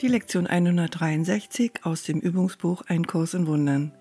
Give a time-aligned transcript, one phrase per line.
[0.00, 3.92] Die Lektion 163 aus dem Übungsbuch Ein Kurs in Wundern.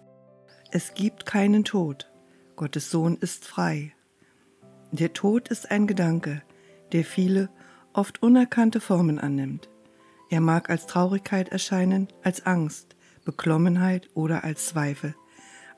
[0.71, 2.09] Es gibt keinen Tod.
[2.55, 3.91] Gottes Sohn ist frei.
[4.93, 6.41] Der Tod ist ein Gedanke,
[6.93, 7.49] der viele,
[7.91, 9.69] oft unerkannte Formen annimmt.
[10.29, 12.95] Er mag als Traurigkeit erscheinen, als Angst,
[13.25, 15.15] Beklommenheit oder als Zweifel,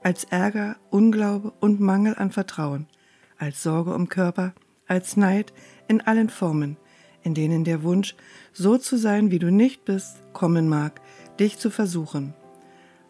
[0.03, 2.85] als Ärger, Unglaube und Mangel an Vertrauen,
[3.39, 4.53] als Sorge um Körper,
[4.85, 5.51] als Neid
[5.87, 6.77] in allen Formen,
[7.23, 8.15] in denen der Wunsch,
[8.53, 11.01] so zu sein, wie du nicht bist, kommen mag,
[11.39, 12.33] dich zu versuchen.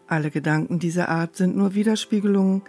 [0.08, 2.64] Alle Gedanken dieser Art sind nur Widerspiegelungen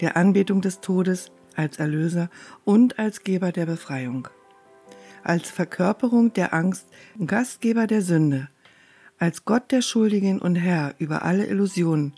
[0.00, 2.30] der Anbetung des Todes als Erlöser
[2.64, 4.28] und als Geber der Befreiung,
[5.22, 6.86] als Verkörperung der Angst,
[7.26, 8.48] Gastgeber der Sünde,
[9.18, 12.14] als Gott der Schuldigen und Herr über alle Illusionen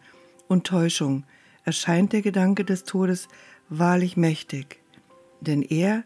[0.48, 1.24] und Täuschung
[1.64, 3.28] erscheint der Gedanke des Todes
[3.68, 4.80] wahrlich mächtig,
[5.40, 6.04] denn er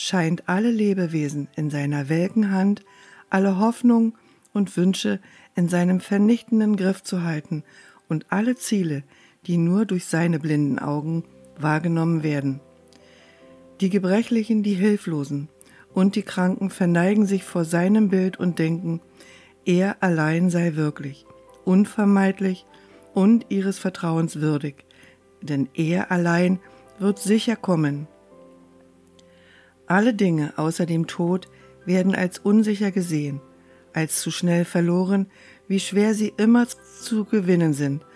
[0.00, 2.82] scheint alle Lebewesen in seiner welken Hand,
[3.28, 4.14] alle Hoffnung
[4.54, 5.20] und Wünsche
[5.54, 7.64] in seinem vernichtenden Griff zu halten
[8.08, 9.02] und alle Ziele,
[9.46, 11.24] die nur durch seine blinden Augen
[11.58, 12.60] wahrgenommen werden.
[13.82, 15.48] Die Gebrechlichen, die Hilflosen
[15.92, 19.02] und die Kranken verneigen sich vor seinem Bild und denken,
[19.66, 21.26] er allein sei wirklich,
[21.66, 22.64] unvermeidlich
[23.12, 24.86] und ihres Vertrauens würdig,
[25.42, 26.58] denn er allein
[26.98, 28.08] wird sicher kommen
[29.90, 31.48] alle Dinge außer dem Tod
[31.84, 33.40] werden als unsicher gesehen,
[33.92, 35.30] als zu schnell verloren,
[35.66, 38.06] wie schwer sie immer zu gewinnen sind,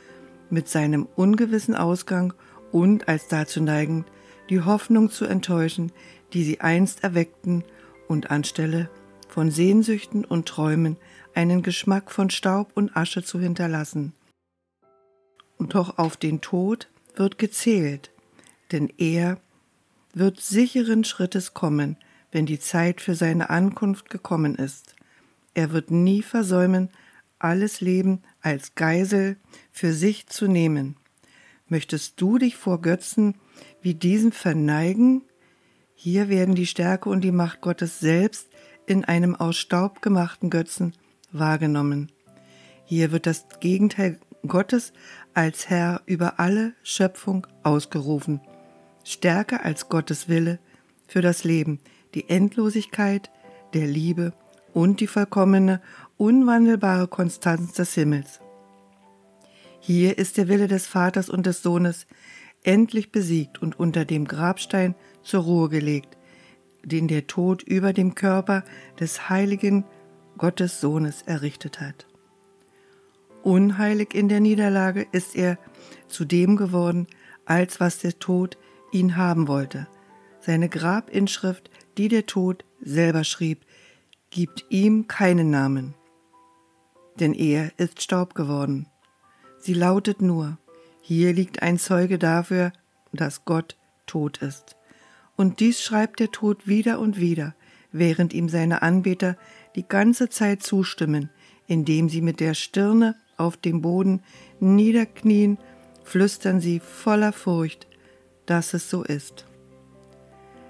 [0.50, 2.32] mit seinem ungewissen Ausgang
[2.70, 4.06] und als dazu neigend,
[4.50, 5.90] die Hoffnung zu enttäuschen,
[6.32, 7.64] die sie einst erweckten
[8.06, 8.88] und anstelle
[9.28, 10.96] von Sehnsüchten und Träumen
[11.34, 14.12] einen Geschmack von Staub und Asche zu hinterlassen.
[15.56, 18.12] Und doch auf den Tod wird gezählt,
[18.70, 19.38] denn er
[20.14, 21.96] wird sicheren Schrittes kommen,
[22.30, 24.94] wenn die Zeit für seine Ankunft gekommen ist.
[25.54, 26.90] Er wird nie versäumen,
[27.38, 29.36] alles Leben als Geisel
[29.70, 30.96] für sich zu nehmen.
[31.68, 33.34] Möchtest du dich vor Götzen
[33.82, 35.22] wie diesen verneigen?
[35.94, 38.48] Hier werden die Stärke und die Macht Gottes selbst
[38.86, 40.94] in einem aus Staub gemachten Götzen
[41.32, 42.10] wahrgenommen.
[42.84, 44.92] Hier wird das Gegenteil Gottes
[45.32, 48.40] als Herr über alle Schöpfung ausgerufen
[49.04, 50.58] stärker als Gottes Wille
[51.06, 51.78] für das Leben,
[52.14, 53.30] die Endlosigkeit
[53.74, 54.32] der Liebe
[54.72, 55.80] und die vollkommene,
[56.16, 58.40] unwandelbare Konstanz des Himmels.
[59.80, 62.06] Hier ist der Wille des Vaters und des Sohnes
[62.62, 66.16] endlich besiegt und unter dem Grabstein zur Ruhe gelegt,
[66.82, 68.64] den der Tod über dem Körper
[68.98, 69.84] des heiligen
[70.38, 72.06] Gottes Sohnes errichtet hat.
[73.42, 75.58] Unheilig in der Niederlage ist er
[76.08, 77.06] zu dem geworden,
[77.44, 78.56] als was der Tod
[78.94, 79.86] ihn haben wollte.
[80.40, 83.64] Seine Grabinschrift, die der Tod selber schrieb,
[84.30, 85.94] gibt ihm keinen Namen.
[87.18, 88.86] Denn er ist Staub geworden.
[89.58, 90.58] Sie lautet nur,
[91.00, 92.72] hier liegt ein Zeuge dafür,
[93.12, 94.76] dass Gott tot ist.
[95.36, 97.54] Und dies schreibt der Tod wieder und wieder,
[97.92, 99.36] während ihm seine Anbeter
[99.76, 101.30] die ganze Zeit zustimmen,
[101.66, 104.22] indem sie mit der Stirne auf dem Boden
[104.60, 105.58] niederknien,
[106.04, 107.86] flüstern sie voller Furcht,
[108.46, 109.46] dass es so ist.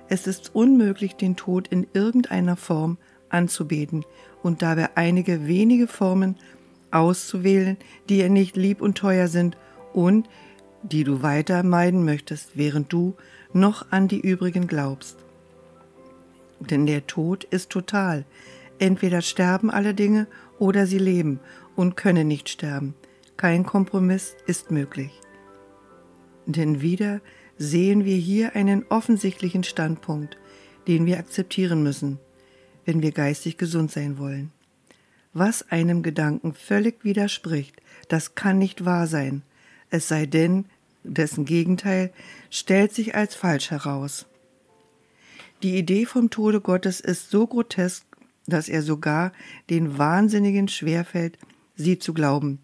[0.08, 2.98] Es ist unmöglich, den Tod in irgendeiner Form
[3.30, 4.04] anzubeten
[4.42, 6.36] und dabei einige wenige Formen
[6.90, 7.76] auszuwählen,
[8.08, 9.56] die ihr nicht lieb und teuer sind
[9.92, 10.28] und
[10.82, 13.16] die du weiter meiden möchtest, während du
[13.52, 15.16] noch an die übrigen glaubst.
[16.60, 18.24] Denn der Tod ist total.
[18.78, 20.26] Entweder sterben alle Dinge
[20.58, 21.40] oder sie leben
[21.74, 22.94] und können nicht sterben.
[23.36, 25.20] Kein Kompromiss ist möglich.
[26.46, 27.20] Denn wieder
[27.59, 30.37] sehen wir hier einen offensichtlichen Standpunkt,
[30.87, 32.19] den wir akzeptieren müssen,
[32.84, 34.53] wenn wir geistig gesund sein wollen.
[35.32, 39.43] Was einem Gedanken völlig widerspricht, das kann nicht wahr sein,
[39.91, 40.66] es sei denn,
[41.03, 42.12] dessen Gegenteil
[42.50, 44.26] stellt sich als falsch heraus.
[45.62, 48.05] Die Idee vom Tode Gottes ist so grotesk,
[48.46, 49.32] dass er sogar
[49.70, 51.38] den Wahnsinnigen schwerfällt,
[51.76, 52.58] sie zu glauben.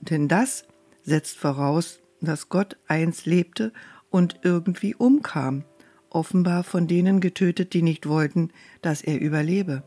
[0.00, 0.64] Denn das
[1.02, 3.72] setzt voraus, dass Gott einst lebte
[4.10, 5.64] und irgendwie umkam,
[6.10, 8.50] offenbar von denen getötet, die nicht wollten,
[8.82, 9.82] dass er überlebe.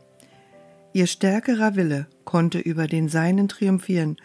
[0.92, 4.16] Ihr stärkerer Wille konnte über den Seinen triumphieren,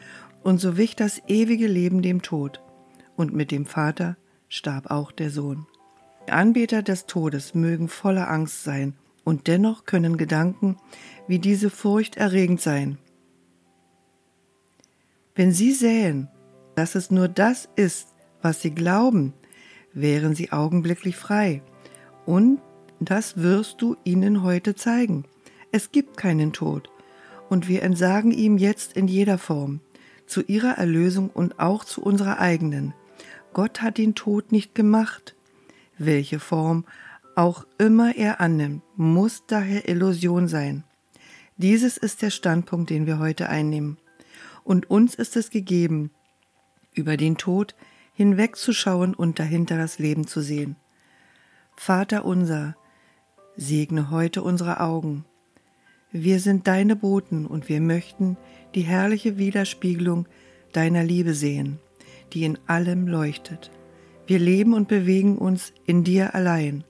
[0.42, 2.62] und so wich das ewige Leben dem Tod,
[3.18, 4.16] und mit dem Vater
[4.48, 5.68] starb auch der Sohn.
[6.30, 10.78] Anbeter des Todes mögen voller Angst sein, und dennoch können Gedanken
[11.28, 12.98] wie diese furchterregend sein.
[15.36, 16.30] Wenn sie sähen,
[16.80, 19.34] dass es nur das ist, was sie glauben,
[19.92, 21.62] wären sie augenblicklich frei.
[22.26, 22.62] Und
[23.02, 25.26] das wirst du ihnen heute zeigen.
[25.74, 26.90] Es gibt keinen Tod.
[27.50, 29.82] Und wir entsagen ihm jetzt in jeder Form,
[30.26, 32.94] zu ihrer Erlösung und auch zu unserer eigenen.
[33.52, 35.36] Gott hat den Tod nicht gemacht.
[35.98, 36.86] Welche Form
[37.36, 40.86] auch immer er annimmt, muss daher Illusion sein.
[41.58, 43.98] Dieses ist der Standpunkt, den wir heute einnehmen.
[44.64, 46.12] Und uns ist es gegeben,
[46.94, 47.76] über den Tod
[48.14, 50.76] hinwegzuschauen und dahinter das Leben zu sehen.
[51.76, 52.76] Vater unser,
[53.56, 55.26] segne heute unsere Augen.
[56.12, 58.36] Wir sind deine Boten und wir möchten
[58.76, 60.28] die herrliche Widerspiegelung
[60.74, 61.80] deiner Liebe sehen,
[62.34, 63.72] die in allem leuchtet.
[64.28, 66.84] Wir leben und bewegen uns in dir allein.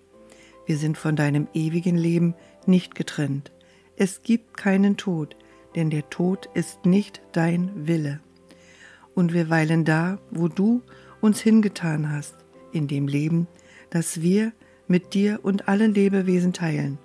[0.66, 2.36] Wir sind von deinem ewigen Leben
[2.66, 3.51] nicht getrennt.
[3.96, 5.36] Es gibt keinen Tod,
[5.75, 8.19] denn der Tod ist nicht dein Wille.
[9.19, 10.81] Und wir weilen da, wo du
[11.19, 12.38] uns hingetan hast,
[12.71, 13.50] in dem Leben,
[13.89, 14.54] das wir
[14.88, 16.98] mit dir und allen Lebewesen teilen,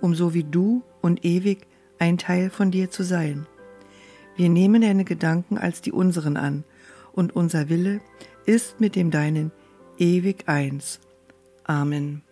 [0.00, 1.68] um so wie du und ewig
[2.00, 3.46] ein Teil von dir zu sein.
[4.34, 6.64] Wir nehmen deine Gedanken als die unseren an,
[7.12, 8.00] und unser Wille
[8.46, 9.52] ist mit dem deinen
[9.96, 10.98] ewig eins.
[11.62, 12.22] Amen.